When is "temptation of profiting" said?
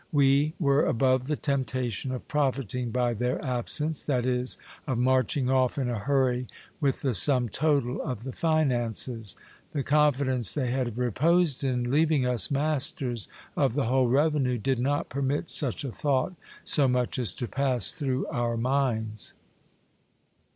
1.35-2.89